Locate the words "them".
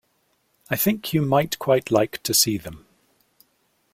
2.57-2.87